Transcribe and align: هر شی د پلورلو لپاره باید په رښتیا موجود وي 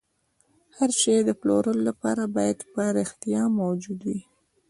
هر 0.77 0.89
شی 1.01 1.15
د 1.23 1.29
پلورلو 1.41 1.81
لپاره 1.89 2.23
باید 2.35 2.57
په 2.73 2.81
رښتیا 2.97 3.41
موجود 3.59 3.99
وي 4.07 4.19